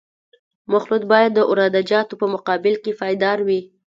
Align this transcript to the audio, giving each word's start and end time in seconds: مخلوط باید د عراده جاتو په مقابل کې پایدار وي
مخلوط 0.73 1.03
باید 1.11 1.31
د 1.33 1.39
عراده 1.49 1.81
جاتو 1.89 2.13
په 2.21 2.25
مقابل 2.33 2.73
کې 2.83 2.91
پایدار 3.01 3.37
وي 3.47 3.61